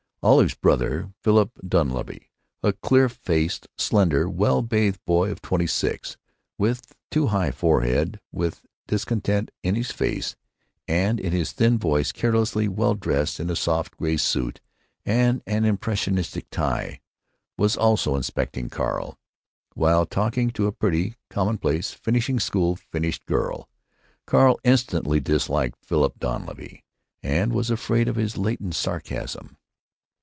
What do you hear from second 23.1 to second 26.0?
girl. Carl instantly disliked